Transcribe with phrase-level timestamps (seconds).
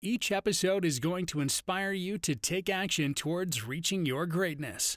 [0.00, 4.96] Each episode is going to inspire you to take action towards reaching your greatness.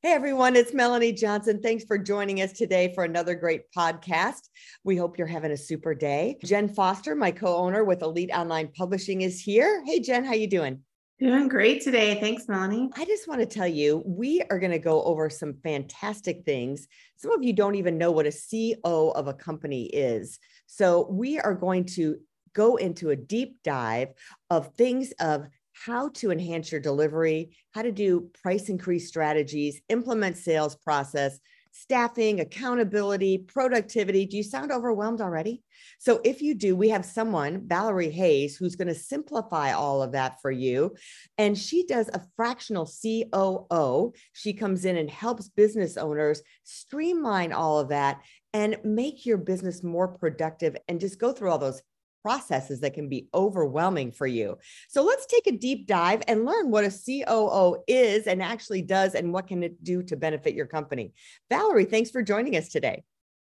[0.00, 1.62] Hey everyone, it's Melanie Johnson.
[1.62, 4.48] Thanks for joining us today for another great podcast.
[4.82, 6.38] We hope you're having a super day.
[6.44, 9.84] Jen Foster, my co-owner with Elite Online Publishing is here.
[9.86, 10.80] Hey Jen, how you doing?
[11.20, 12.18] Doing great today.
[12.18, 12.90] Thanks, Melanie.
[12.96, 16.88] I just want to tell you, we are going to go over some fantastic things.
[17.14, 20.40] Some of you don't even know what a COO of a company is.
[20.66, 22.16] So we are going to
[22.54, 24.08] go into a deep dive
[24.50, 30.36] of things of how to enhance your delivery, how to do price increase strategies, implement
[30.36, 31.38] sales process,
[31.72, 34.26] staffing, accountability, productivity.
[34.26, 35.62] Do you sound overwhelmed already?
[35.98, 40.12] So, if you do, we have someone, Valerie Hayes, who's going to simplify all of
[40.12, 40.94] that for you.
[41.38, 44.12] And she does a fractional COO.
[44.34, 48.20] She comes in and helps business owners streamline all of that
[48.52, 51.80] and make your business more productive and just go through all those
[52.22, 54.58] processes that can be overwhelming for you.
[54.88, 59.14] So let's take a deep dive and learn what a COO is and actually does
[59.14, 61.12] and what can it do to benefit your company.
[61.50, 63.02] Valerie, thanks for joining us today.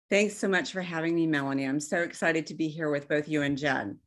[0.10, 1.66] Thanks so much for having me, Melanie.
[1.66, 4.00] I'm so excited to be here with both you and Jen.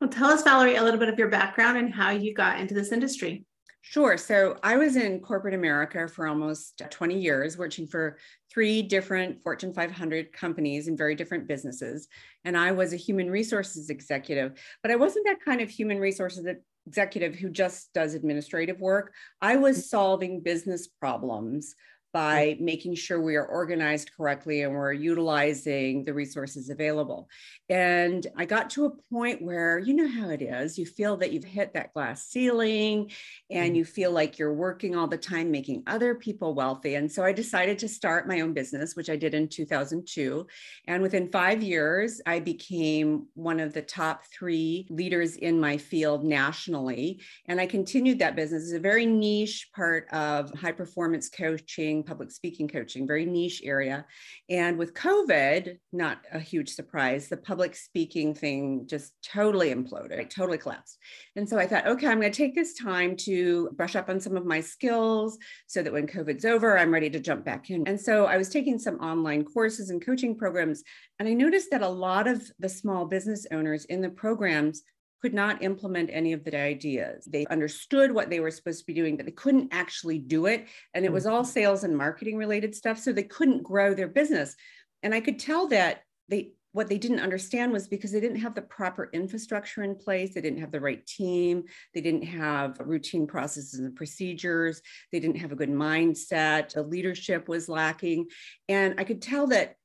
[0.00, 2.74] Well, tell us, Valerie, a little bit of your background and how you got into
[2.74, 3.44] this industry.
[3.86, 4.16] Sure.
[4.16, 8.16] So I was in corporate America for almost uh, 20 years, working for
[8.50, 12.08] three different Fortune 500 companies in very different businesses.
[12.46, 16.46] And I was a human resources executive, but I wasn't that kind of human resources
[16.86, 19.12] executive who just does administrative work.
[19.42, 19.82] I was mm.
[19.82, 21.74] solving business problems
[22.14, 27.28] by making sure we are organized correctly and we're utilizing the resources available.
[27.68, 31.32] And I got to a point where, you know how it is, you feel that
[31.32, 33.10] you've hit that glass ceiling
[33.50, 33.76] and mm.
[33.76, 36.94] you feel like you're working all the time, making other people wealthy.
[36.94, 40.46] And so I decided to start my own business, which I did in 2002.
[40.86, 46.22] And within five years, I became one of the top three leaders in my field
[46.24, 47.22] nationally.
[47.46, 48.64] And I continued that business.
[48.64, 54.06] It's a very niche part of high performance coaching public speaking coaching, very niche area.
[54.48, 60.58] And with COVID, not a huge surprise, the public speaking thing just totally imploded, totally
[60.58, 60.98] collapsed.
[61.36, 64.20] And so I thought, okay, I'm going to take this time to brush up on
[64.20, 67.86] some of my skills so that when COVID's over, I'm ready to jump back in.
[67.86, 70.82] And so I was taking some online courses and coaching programs.
[71.18, 74.82] And I noticed that a lot of the small business owners in the programs
[75.24, 77.24] could not implement any of the ideas.
[77.24, 80.66] They understood what they were supposed to be doing, but they couldn't actually do it.
[80.92, 81.50] And it was all mm-hmm.
[81.50, 82.98] sales and marketing related stuff.
[82.98, 84.54] So they couldn't grow their business.
[85.02, 88.54] And I could tell that they, what they didn't understand was because they didn't have
[88.54, 91.64] the proper infrastructure in place, they didn't have the right team,
[91.94, 97.48] they didn't have routine processes and procedures, they didn't have a good mindset, the leadership
[97.48, 98.26] was lacking.
[98.68, 99.76] And I could tell that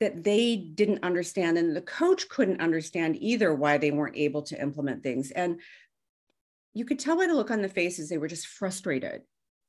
[0.00, 4.60] that they didn't understand and the coach couldn't understand either why they weren't able to
[4.60, 5.30] implement things.
[5.30, 5.60] And
[6.74, 9.22] you could tell by the look on the faces they were just frustrated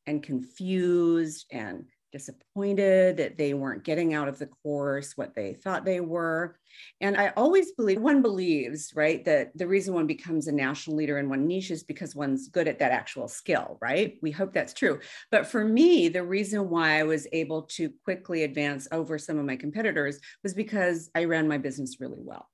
[0.05, 5.85] and confused and disappointed that they weren't getting out of the course what they thought
[5.85, 6.57] they were.
[7.01, 11.17] And I always believe one believes, right, that the reason one becomes a national leader
[11.17, 14.17] in one niche is because one's good at that actual skill, right?
[14.21, 14.99] We hope that's true.
[15.31, 19.45] But for me, the reason why I was able to quickly advance over some of
[19.45, 22.47] my competitors was because I ran my business really well.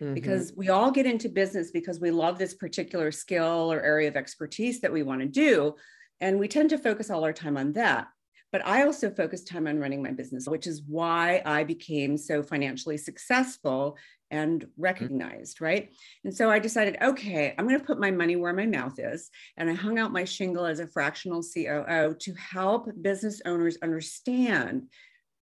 [0.00, 0.14] Mm-hmm.
[0.14, 4.16] Because we all get into business because we love this particular skill or area of
[4.16, 5.74] expertise that we want to do.
[6.20, 8.08] And we tend to focus all our time on that.
[8.52, 12.42] But I also focused time on running my business, which is why I became so
[12.42, 13.96] financially successful
[14.30, 14.82] and mm-hmm.
[14.82, 15.90] recognized, right?
[16.24, 19.30] And so I decided, okay, I'm going to put my money where my mouth is.
[19.56, 24.88] And I hung out my shingle as a fractional COO to help business owners understand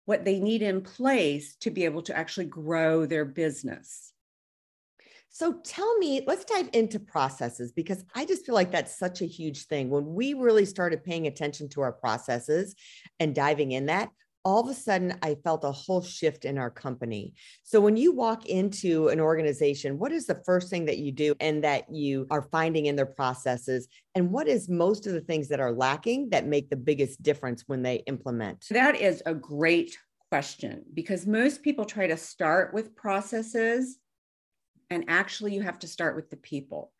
[0.05, 4.13] what they need in place to be able to actually grow their business.
[5.29, 9.25] So tell me, let's dive into processes because I just feel like that's such a
[9.25, 9.89] huge thing.
[9.89, 12.75] When we really started paying attention to our processes
[13.19, 14.09] and diving in that,
[14.45, 17.33] all of a sudden I felt a whole shift in our company.
[17.63, 21.35] So when you walk into an organization, what is the first thing that you do
[21.39, 23.87] and that you are finding in their processes?
[24.15, 27.65] And what is most of the things that are lacking that make the biggest difference
[27.67, 28.65] when they implement?
[28.71, 29.97] That is a great
[30.29, 33.97] question because most people try to start with processes
[34.89, 36.91] and actually, you have to start with the people.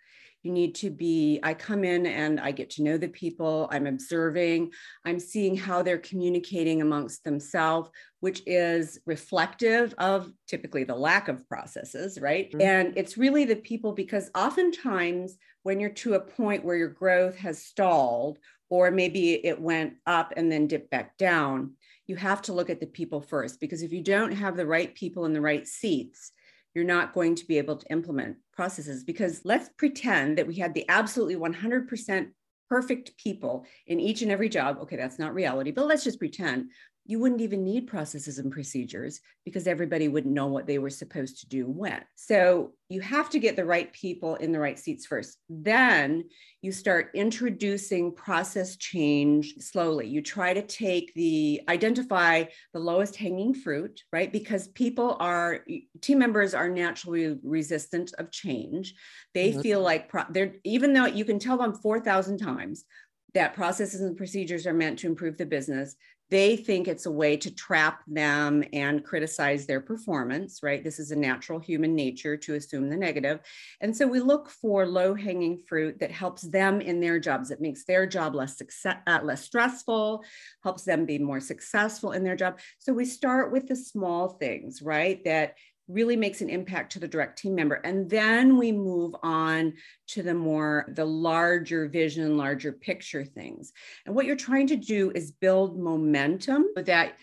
[0.43, 3.87] You need to be, I come in and I get to know the people, I'm
[3.87, 4.71] observing,
[5.03, 7.89] I'm seeing how they're communicating amongst themselves,
[8.21, 12.49] which is reflective of typically the lack of processes, right?
[12.51, 12.61] Mm-hmm.
[12.61, 17.35] And it's really the people because oftentimes when you're to a point where your growth
[17.35, 18.39] has stalled,
[18.69, 21.73] or maybe it went up and then dipped back down,
[22.07, 24.95] you have to look at the people first because if you don't have the right
[24.95, 26.31] people in the right seats,
[26.73, 30.73] you're not going to be able to implement processes because let's pretend that we had
[30.73, 32.27] the absolutely 100%
[32.69, 34.77] perfect people in each and every job.
[34.81, 36.69] Okay, that's not reality, but let's just pretend
[37.09, 41.39] you wouldn't even need processes and procedures because everybody wouldn't know what they were supposed
[41.39, 42.03] to do when.
[42.13, 45.39] So you have to get the right people in the right seats first.
[45.49, 46.25] Then
[46.61, 50.07] you start introducing process change slowly.
[50.07, 54.31] You try to take the identify the lowest hanging fruit, right?
[54.31, 55.65] Because people are
[56.01, 58.93] team members are naturally resistant of change.
[59.33, 59.61] They mm-hmm.
[59.61, 62.85] feel like pro- they're even though you can tell them 4,000 times
[63.33, 65.95] that processes and procedures are meant to improve the business
[66.29, 70.83] they think it's a way to trap them and criticize their performance, right?
[70.83, 73.39] This is a natural human nature to assume the negative.
[73.81, 77.49] And so we look for low hanging fruit that helps them in their jobs.
[77.49, 80.23] It makes their job less, success, uh, less stressful,
[80.63, 82.59] helps them be more successful in their job.
[82.77, 85.23] So we start with the small things, right?
[85.25, 85.55] That
[85.89, 87.75] really makes an impact to the direct team member.
[87.75, 89.73] And then we move on
[90.09, 93.73] to the more the larger vision larger picture things.
[94.05, 97.13] And what you're trying to do is build momentum that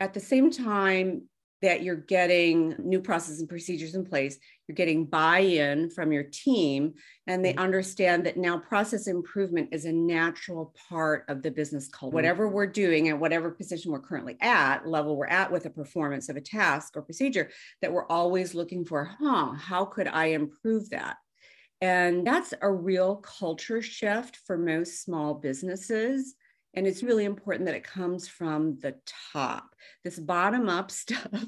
[0.00, 1.22] at the same time
[1.62, 4.36] that you're getting new processes and procedures in place,
[4.66, 6.92] you're getting buy in from your team,
[7.26, 7.60] and they mm-hmm.
[7.60, 12.08] understand that now process improvement is a natural part of the business culture.
[12.08, 12.16] Mm-hmm.
[12.16, 16.28] Whatever we're doing and whatever position we're currently at, level we're at with a performance
[16.28, 17.50] of a task or procedure,
[17.80, 21.16] that we're always looking for, huh, how could I improve that?
[21.80, 26.34] And that's a real culture shift for most small businesses
[26.74, 28.94] and it's really important that it comes from the
[29.32, 29.74] top.
[30.04, 31.44] This bottom up stuff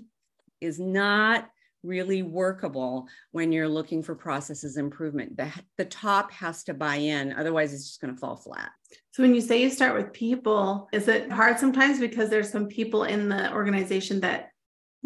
[0.61, 1.49] is not
[1.83, 5.37] really workable when you're looking for processes improvement.
[5.37, 8.71] The, the top has to buy in, otherwise, it's just going to fall flat.
[9.13, 12.67] So, when you say you start with people, is it hard sometimes because there's some
[12.67, 14.51] people in the organization that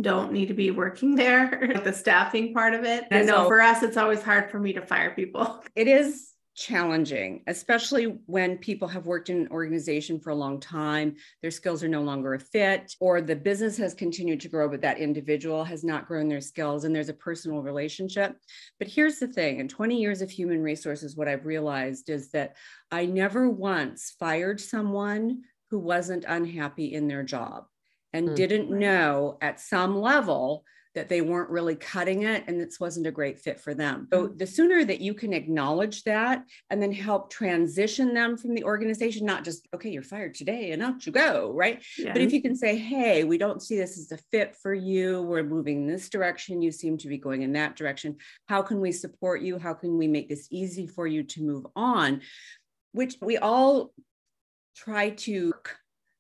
[0.01, 3.05] don't need to be working there, the staffing part of it?
[3.11, 5.63] I know for us, it's always hard for me to fire people.
[5.75, 6.28] It is
[6.59, 11.85] challenging, especially when people have worked in an organization for a long time, their skills
[11.85, 15.63] are no longer a fit, or the business has continued to grow, but that individual
[15.63, 18.37] has not grown their skills and there's a personal relationship.
[18.81, 22.57] But here's the thing in 20 years of human resources, what I've realized is that
[22.91, 27.67] I never once fired someone who wasn't unhappy in their job
[28.13, 28.35] and mm-hmm.
[28.35, 30.65] didn't know at some level
[30.99, 34.09] that they weren't really cutting it and this wasn't a great fit for them.
[34.13, 34.37] So mm-hmm.
[34.37, 39.25] the sooner that you can acknowledge that and then help transition them from the organization,
[39.25, 41.85] not just, okay, you're fired today and out you go, right?
[41.97, 42.13] Yeah.
[42.13, 45.23] But if you can say, hey, we don't see this as a fit for you,
[45.23, 48.17] we're moving this direction, you seem to be going in that direction.
[48.49, 49.57] How can we support you?
[49.57, 52.23] How can we make this easy for you to move on?
[52.91, 53.93] Which we all
[54.75, 55.55] try to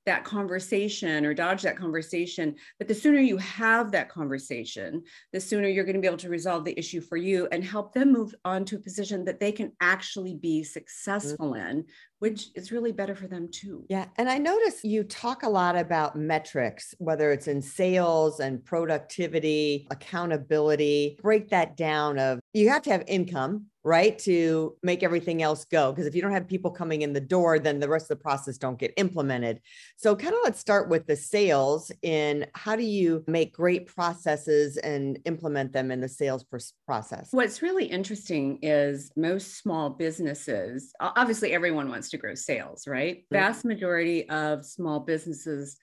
[0.08, 2.54] that conversation or dodge that conversation.
[2.78, 5.02] But the sooner you have that conversation,
[5.34, 7.92] the sooner you're going to be able to resolve the issue for you and help
[7.92, 11.68] them move on to a position that they can actually be successful mm-hmm.
[11.68, 11.84] in,
[12.18, 13.84] which is really better for them too.
[13.88, 14.06] Yeah.
[14.16, 19.86] And I notice you talk a lot about metrics, whether it's in sales and productivity,
[19.90, 25.64] accountability, break that down of you have to have income right to make everything else
[25.64, 28.18] go because if you don't have people coming in the door then the rest of
[28.18, 29.60] the process don't get implemented
[29.96, 34.76] so kind of let's start with the sales in how do you make great processes
[34.78, 36.44] and implement them in the sales
[36.86, 43.18] process what's really interesting is most small businesses obviously everyone wants to grow sales right
[43.18, 43.36] mm-hmm.
[43.36, 45.76] vast majority of small businesses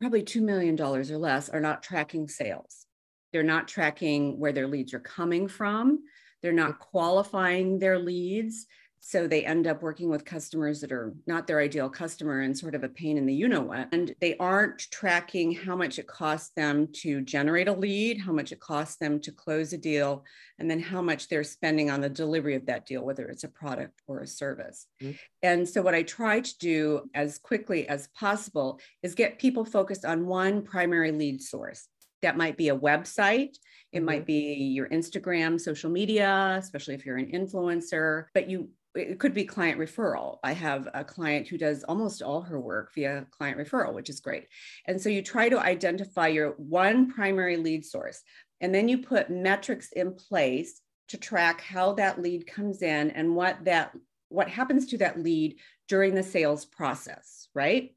[0.00, 2.86] probably $2 million or less are not tracking sales
[3.32, 6.00] they're not tracking where their leads are coming from
[6.42, 8.66] they're not qualifying their leads.
[9.08, 12.74] So they end up working with customers that are not their ideal customer and sort
[12.74, 13.86] of a pain in the you know what.
[13.92, 18.50] And they aren't tracking how much it costs them to generate a lead, how much
[18.50, 20.24] it costs them to close a deal,
[20.58, 23.48] and then how much they're spending on the delivery of that deal, whether it's a
[23.48, 24.88] product or a service.
[25.00, 25.12] Mm-hmm.
[25.40, 30.04] And so, what I try to do as quickly as possible is get people focused
[30.04, 31.86] on one primary lead source.
[32.22, 33.54] That might be a website,
[33.92, 34.06] it mm-hmm.
[34.06, 39.34] might be your Instagram, social media, especially if you're an influencer, but you it could
[39.34, 40.38] be client referral.
[40.42, 44.20] I have a client who does almost all her work via client referral, which is
[44.20, 44.48] great.
[44.86, 48.22] And so you try to identify your one primary lead source,
[48.60, 53.36] and then you put metrics in place to track how that lead comes in and
[53.36, 53.92] what that
[54.28, 55.56] what happens to that lead
[55.88, 57.94] during the sales process, right?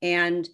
[0.00, 0.48] And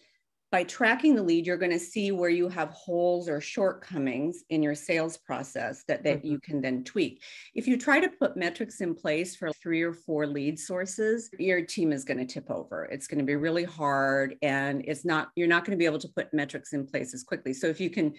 [0.52, 4.62] by tracking the lead, you're going to see where you have holes or shortcomings in
[4.62, 6.26] your sales process that, that mm-hmm.
[6.32, 7.22] you can then tweak.
[7.54, 11.62] If you try to put metrics in place for three or four lead sources, your
[11.62, 12.86] team is going to tip over.
[12.86, 16.00] It's going to be really hard and it's not, you're not going to be able
[16.00, 17.54] to put metrics in place as quickly.
[17.54, 18.14] So if you can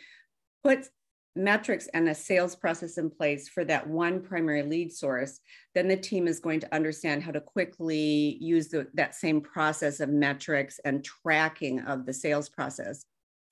[0.64, 0.88] put
[1.36, 5.40] metrics and a sales process in place for that one primary lead source,
[5.74, 10.00] then the team is going to understand how to quickly use the, that same process
[10.00, 13.06] of metrics and tracking of the sales process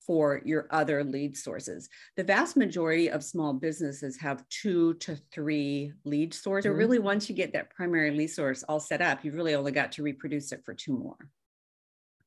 [0.06, 1.88] for your other lead sources.
[2.16, 6.68] The vast majority of small businesses have two to three lead sources.
[6.68, 6.74] Mm-hmm.
[6.74, 9.72] So really, once you get that primary lead source all set up, you've really only
[9.72, 11.16] got to reproduce it for two more.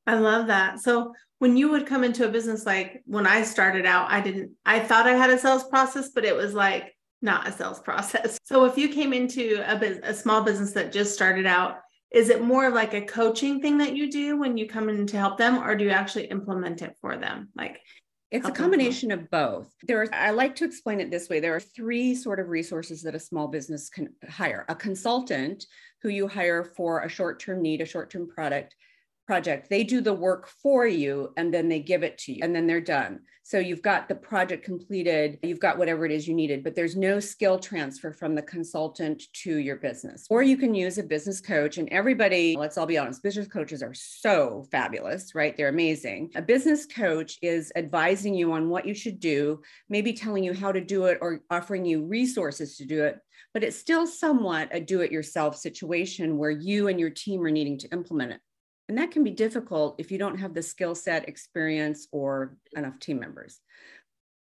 [0.06, 0.80] I love that.
[0.80, 4.52] So when you would come into a business, like when I started out, I didn't,
[4.66, 8.38] I thought I had a sales process, but it was like not a sales process.
[8.44, 11.78] So if you came into a, a small business that just started out,
[12.12, 15.18] is it more like a coaching thing that you do when you come in to
[15.18, 17.50] help them, or do you actually implement it for them?
[17.56, 17.82] Like
[18.30, 19.72] it's a combination of both.
[19.84, 21.40] There are, I like to explain it this way.
[21.40, 24.66] There are three sort of resources that a small business can hire.
[24.70, 25.66] A consultant
[26.02, 28.76] who you hire for a short-term need, a short-term product
[29.26, 29.70] project.
[29.70, 32.68] They do the work for you and then they give it to you and then
[32.68, 33.22] they're done.
[33.46, 36.96] So you've got the project completed, you've got whatever it is you needed, but there's
[36.96, 40.26] no skill transfer from the consultant to your business.
[40.30, 43.84] Or you can use a business coach and everybody, let's all be honest, business coaches
[43.84, 45.58] are so fabulous, right?
[45.58, 46.32] They're amazing.
[46.36, 50.72] A business coach is advising you on what you should do, maybe telling you how
[50.72, 53.20] to do it or offering you resources to do it
[53.54, 57.52] but it's still somewhat a do it yourself situation where you and your team are
[57.52, 58.42] needing to implement it.
[58.90, 63.00] And that can be difficult if you don't have the skill set, experience, or enough
[63.00, 63.60] team members.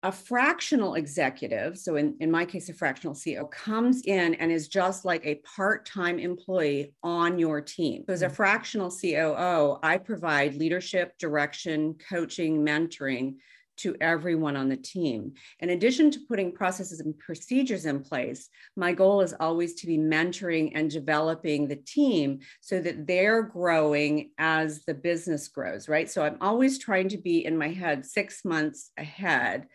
[0.01, 4.69] A fractional executive, so in, in my case, a fractional CEO, comes in and is
[4.69, 8.05] just like a part time employee on your team.
[8.07, 8.31] So, as a mm.
[8.31, 13.35] fractional COO, I provide leadership, direction, coaching, mentoring
[13.79, 15.33] to everyone on the team.
[15.59, 19.97] In addition to putting processes and procedures in place, my goal is always to be
[19.97, 26.09] mentoring and developing the team so that they're growing as the business grows, right?
[26.09, 29.67] So I'm always trying to be in my head six months ahead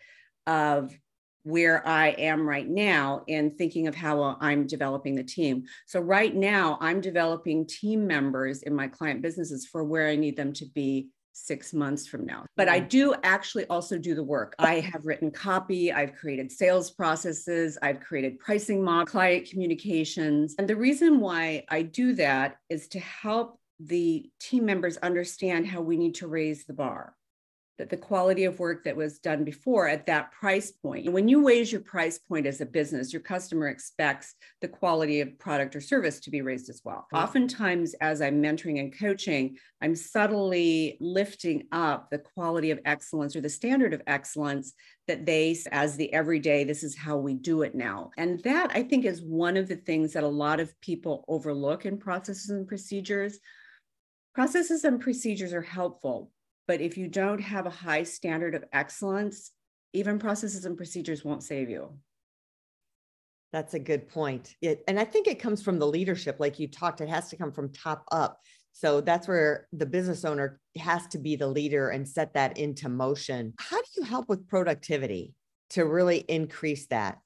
[0.47, 0.97] of
[1.45, 5.65] where I am right now in thinking of how I'm developing the team.
[5.85, 10.35] So, right now, I'm developing team members in my client businesses for where I need
[10.35, 12.45] them to be six months from now.
[12.55, 12.87] But I mm-hmm.
[12.87, 14.55] do actually also do the work.
[14.57, 20.55] I have written copy, I've created sales processes, I've created pricing model, client communications.
[20.57, 25.81] And the reason why I do that is to help the team members understand how
[25.81, 27.13] we need to raise the bar
[27.77, 31.11] that the quality of work that was done before at that price point.
[31.11, 35.37] When you raise your price point as a business, your customer expects the quality of
[35.37, 37.07] product or service to be raised as well.
[37.13, 37.23] Mm-hmm.
[37.23, 43.41] Oftentimes, as I'm mentoring and coaching, I'm subtly lifting up the quality of excellence or
[43.41, 44.73] the standard of excellence
[45.07, 48.11] that they, as the everyday, this is how we do it now.
[48.17, 51.85] And that I think is one of the things that a lot of people overlook
[51.85, 53.37] in processes and procedures.
[54.33, 56.31] Processes and procedures are helpful,
[56.67, 59.51] but if you don't have a high standard of excellence,
[59.93, 61.97] even processes and procedures won't save you.
[63.53, 64.53] That's a good point.
[64.61, 67.37] It, and I think it comes from the leadership, like you talked, it has to
[67.37, 68.39] come from top up.
[68.73, 72.89] So that's where the business owner has to be the leader and set that into
[72.89, 73.53] motion.
[73.57, 75.33] How do you help with productivity
[75.69, 77.19] to really increase that?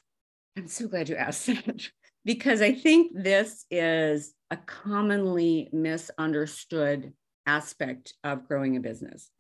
[0.55, 1.89] I'm so glad you asked that
[2.25, 7.13] because I think this is a commonly misunderstood
[7.50, 9.32] aspect of growing a business.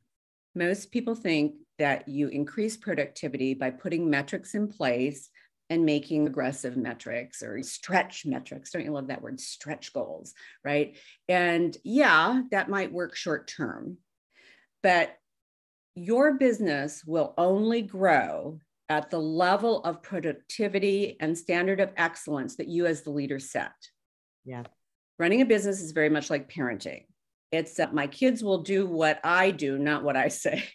[0.55, 5.29] Most people think that you increase productivity by putting metrics in place
[5.69, 8.71] and making aggressive metrics or stretch metrics.
[8.71, 9.39] Don't you love that word?
[9.39, 10.33] Stretch goals,
[10.65, 10.97] right?
[11.27, 13.97] And yeah, that might work short term,
[14.81, 15.15] but
[15.93, 22.67] your business will only grow at the level of productivity and standard of excellence that
[22.67, 23.75] you as the leader set.
[24.45, 24.63] Yeah.
[25.19, 27.03] Running a business is very much like parenting.
[27.51, 30.63] It's that my kids will do what I do, not what I say.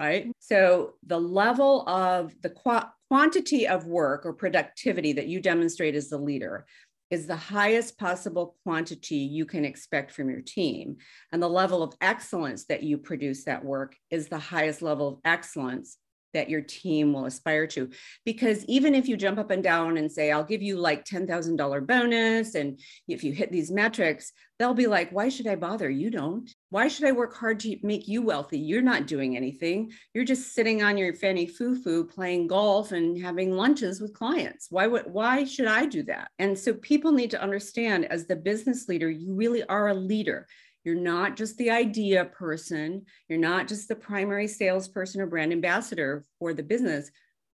[0.00, 0.30] Right.
[0.38, 6.08] So the level of the qu- quantity of work or productivity that you demonstrate as
[6.08, 6.66] the leader
[7.10, 10.98] is the highest possible quantity you can expect from your team.
[11.32, 15.18] And the level of excellence that you produce that work is the highest level of
[15.24, 15.98] excellence
[16.34, 17.90] that your team will aspire to.
[18.24, 21.86] Because even if you jump up and down and say, I'll give you like $10,000
[21.86, 25.88] bonus, and if you hit these metrics, they'll be like, why should I bother?
[25.88, 26.50] You don't.
[26.70, 28.58] Why should I work hard to make you wealthy?
[28.58, 29.92] You're not doing anything.
[30.14, 34.66] You're just sitting on your fanny foo foo playing golf and having lunches with clients.
[34.70, 36.30] Why would why should I do that?
[36.38, 40.46] And so people need to understand as the business leader, you really are a leader.
[40.88, 43.04] You're not just the idea person.
[43.28, 47.10] You're not just the primary salesperson or brand ambassador for the business.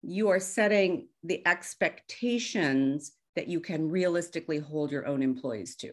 [0.02, 5.92] You are setting the expectations that you can realistically hold your own employees to.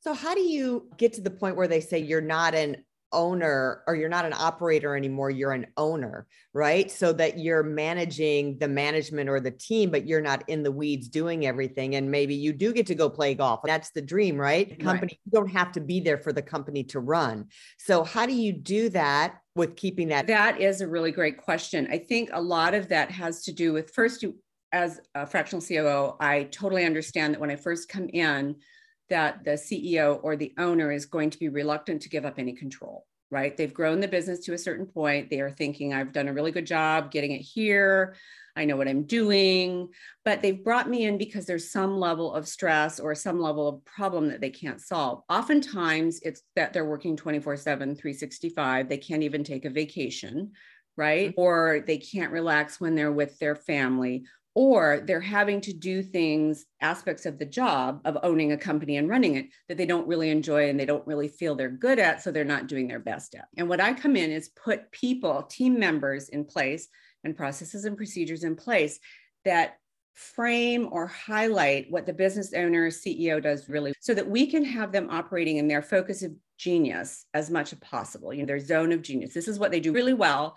[0.00, 3.82] So, how do you get to the point where they say you're not an owner
[3.86, 6.90] or you're not an operator anymore you're an owner right?
[6.90, 11.08] So that you're managing the management or the team but you're not in the weeds
[11.08, 14.68] doing everything and maybe you do get to go play golf that's the dream right?
[14.68, 15.20] The company right.
[15.24, 17.46] you don't have to be there for the company to run.
[17.78, 21.88] So how do you do that with keeping that that is a really great question.
[21.90, 24.36] I think a lot of that has to do with first you
[24.72, 28.56] as a fractional COO, I totally understand that when I first come in,
[29.12, 32.54] that the CEO or the owner is going to be reluctant to give up any
[32.54, 33.54] control, right?
[33.54, 35.28] They've grown the business to a certain point.
[35.28, 38.16] They are thinking, I've done a really good job getting it here.
[38.56, 39.88] I know what I'm doing.
[40.24, 43.84] But they've brought me in because there's some level of stress or some level of
[43.84, 45.22] problem that they can't solve.
[45.28, 48.88] Oftentimes, it's that they're working 24 7, 365.
[48.88, 50.52] They can't even take a vacation,
[50.96, 51.32] right?
[51.32, 51.40] Mm-hmm.
[51.40, 56.66] Or they can't relax when they're with their family or they're having to do things
[56.80, 60.30] aspects of the job of owning a company and running it that they don't really
[60.30, 63.34] enjoy and they don't really feel they're good at so they're not doing their best
[63.34, 63.48] at.
[63.56, 66.88] And what i come in is put people team members in place
[67.24, 68.98] and processes and procedures in place
[69.44, 69.76] that
[70.14, 74.92] frame or highlight what the business owner ceo does really so that we can have
[74.92, 78.92] them operating in their focus of genius as much as possible you know their zone
[78.92, 79.34] of genius.
[79.34, 80.56] This is what they do really well.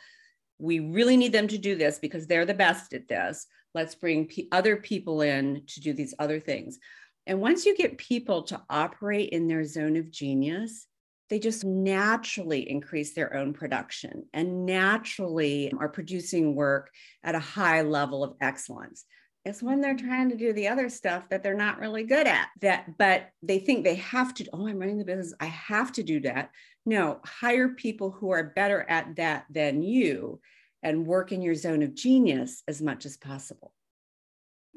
[0.59, 4.25] We really need them to do this because they're the best at this let's bring
[4.25, 6.79] p- other people in to do these other things.
[7.27, 10.87] And once you get people to operate in their zone of genius,
[11.29, 16.91] they just naturally increase their own production and naturally are producing work
[17.23, 19.05] at a high level of excellence.
[19.43, 22.47] It's when they're trying to do the other stuff that they're not really good at
[22.61, 25.35] that, but they think they have to, oh, I'm running the business.
[25.39, 26.49] I have to do that.
[26.85, 30.39] No, hire people who are better at that than you
[30.81, 33.71] and work in your zone of genius as much as possible.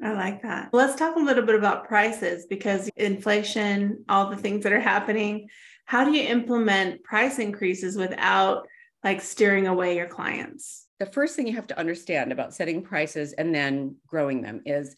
[0.01, 0.69] I like that.
[0.71, 5.49] Let's talk a little bit about prices because inflation, all the things that are happening.
[5.85, 8.67] How do you implement price increases without
[9.03, 10.85] like steering away your clients?
[10.99, 14.95] The first thing you have to understand about setting prices and then growing them is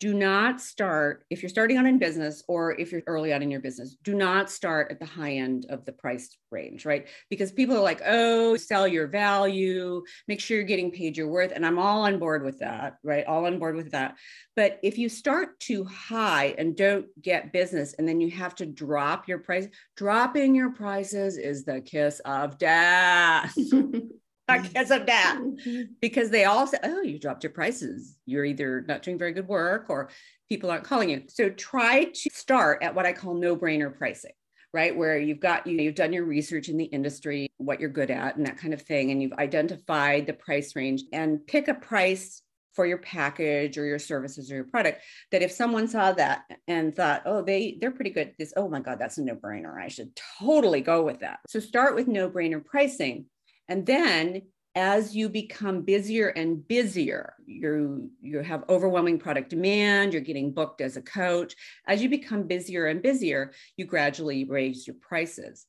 [0.00, 3.50] do not start if you're starting out in business or if you're early on in
[3.50, 7.06] your business do not start at the high end of the price range right?
[7.28, 11.52] Because people are like oh sell your value make sure you're getting paid your worth
[11.54, 13.26] and i'm all on board with that right?
[13.26, 14.16] All on board with that.
[14.56, 18.66] But if you start too high and don't get business and then you have to
[18.66, 23.54] drop your price dropping your prices is the kiss of death
[24.58, 25.38] because of that.
[25.40, 25.92] Mm-hmm.
[26.00, 28.16] because they all say oh you dropped your prices.
[28.26, 30.10] You're either not doing very good work or
[30.48, 31.22] people aren't calling you.
[31.28, 34.32] So try to start at what i call no brainer pricing
[34.72, 34.96] right?
[34.96, 38.10] Where you've got you know, you've done your research in the industry what you're good
[38.10, 41.74] at and that kind of thing and you've identified the price range and pick a
[41.74, 42.42] price
[42.74, 46.94] for your package or your services or your product that if someone saw that and
[46.94, 48.52] thought oh they they're pretty good this.
[48.56, 51.40] Oh my god that's a no brainer i should totally go with that.
[51.48, 53.26] So start with no brainer pricing
[53.70, 54.42] and then
[54.74, 60.80] as you become busier and busier, you you have overwhelming product demand, you're getting booked
[60.80, 61.54] as a coach.
[61.86, 65.66] As you become busier and busier, you gradually raise your prices.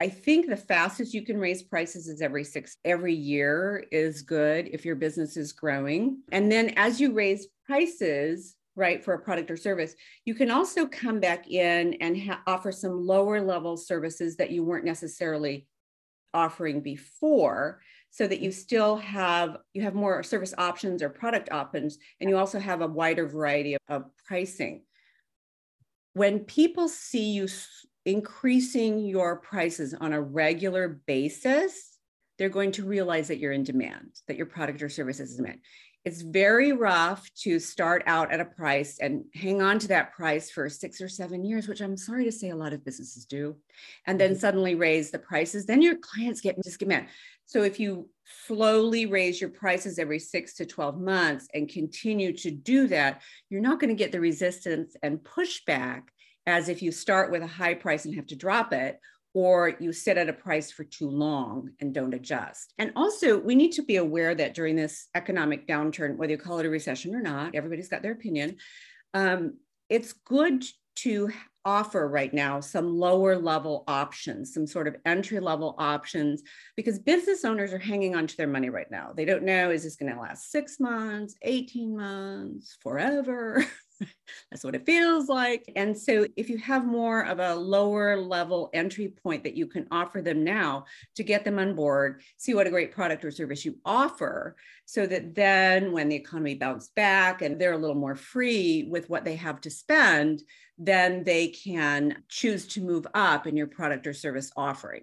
[0.00, 4.68] I think the fastest you can raise prices is every six every year is good
[4.72, 6.22] if your business is growing.
[6.32, 10.86] And then as you raise prices, right, for a product or service, you can also
[10.86, 15.66] come back in and ha- offer some lower level services that you weren't necessarily
[16.34, 18.58] offering before so that you mm-hmm.
[18.58, 22.86] still have you have more service options or product options and you also have a
[22.86, 24.82] wider variety of, of pricing
[26.14, 27.48] when people see you
[28.04, 31.98] increasing your prices on a regular basis
[32.38, 35.44] they're going to realize that you're in demand that your product or service is in
[35.44, 35.60] demand
[36.04, 40.50] it's very rough to start out at a price and hang on to that price
[40.50, 43.56] for six or seven years, which I'm sorry to say a lot of businesses do,
[44.06, 44.40] and then mm-hmm.
[44.40, 45.64] suddenly raise the prices.
[45.64, 47.06] Then your clients get just get mad.
[47.46, 48.08] So if you
[48.46, 53.60] slowly raise your prices every six to 12 months and continue to do that, you're
[53.60, 56.02] not going to get the resistance and pushback
[56.46, 58.98] as if you start with a high price and have to drop it
[59.34, 62.74] or you sit at a price for too long and don't adjust.
[62.78, 66.58] And also, we need to be aware that during this economic downturn, whether you call
[66.58, 68.56] it a recession or not, everybody's got their opinion.
[69.14, 69.54] Um,
[69.88, 70.64] it's good
[70.96, 71.30] to
[71.64, 76.42] offer right now some lower level options, some sort of entry level options,
[76.76, 79.12] because business owners are hanging on to their money right now.
[79.16, 83.64] They don't know is this going to last six months, 18 months, forever?
[84.50, 85.70] That's what it feels like.
[85.76, 89.86] And so, if you have more of a lower level entry point that you can
[89.90, 90.84] offer them now
[91.16, 95.06] to get them on board, see what a great product or service you offer, so
[95.06, 99.24] that then when the economy bounces back and they're a little more free with what
[99.24, 100.42] they have to spend,
[100.78, 105.02] then they can choose to move up in your product or service offering.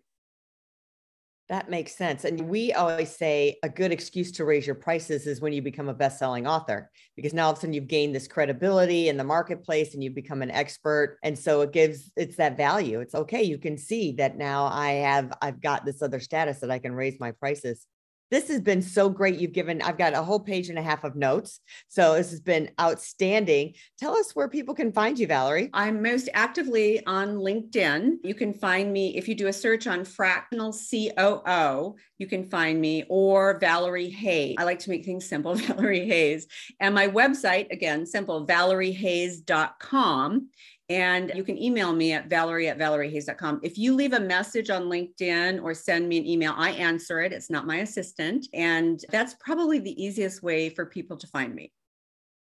[1.49, 2.25] That makes sense.
[2.25, 5.89] And we always say a good excuse to raise your prices is when you become
[5.89, 9.17] a best selling author, because now all of a sudden you've gained this credibility in
[9.17, 11.17] the marketplace and you've become an expert.
[11.23, 12.99] And so it gives, it's that value.
[12.99, 13.41] It's okay.
[13.41, 16.93] You can see that now I have, I've got this other status that I can
[16.93, 17.87] raise my prices.
[18.31, 19.39] This has been so great.
[19.39, 21.59] You've given, I've got a whole page and a half of notes.
[21.87, 23.73] So this has been outstanding.
[23.97, 25.69] Tell us where people can find you, Valerie.
[25.73, 28.17] I'm most actively on LinkedIn.
[28.23, 32.79] You can find me if you do a search on fractional COO, you can find
[32.79, 34.55] me or Valerie Hayes.
[34.59, 36.47] I like to make things simple, Valerie Hayes.
[36.79, 40.49] And my website, again, simple, valeriehayes.com.
[40.89, 43.59] And you can email me at valerie at valeriehayes.com.
[43.61, 47.31] If you leave a message on LinkedIn or send me an email, I answer it.
[47.31, 48.47] It's not my assistant.
[48.53, 51.71] And that's probably the easiest way for people to find me.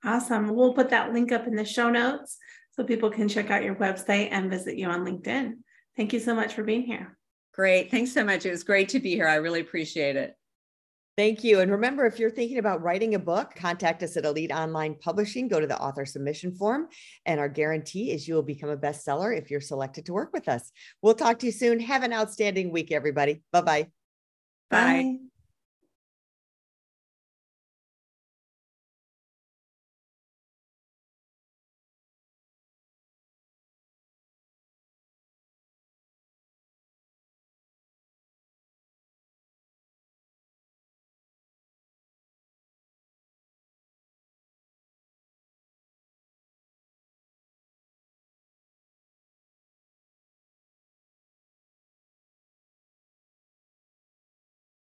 [0.04, 0.54] Awesome.
[0.54, 2.38] We'll put that link up in the show notes
[2.70, 5.54] so people can check out your website and visit you on LinkedIn.
[5.96, 7.18] Thank you so much for being here.
[7.52, 7.90] Great.
[7.90, 8.46] Thanks so much.
[8.46, 9.26] It was great to be here.
[9.26, 10.36] I really appreciate it.
[11.20, 11.60] Thank you.
[11.60, 15.48] And remember, if you're thinking about writing a book, contact us at Elite Online Publishing.
[15.48, 16.88] Go to the author submission form.
[17.26, 20.48] And our guarantee is you will become a bestseller if you're selected to work with
[20.48, 20.72] us.
[21.02, 21.78] We'll talk to you soon.
[21.78, 23.42] Have an outstanding week, everybody.
[23.52, 23.88] Bye-bye.
[24.70, 25.02] Bye.
[25.02, 25.16] Bye.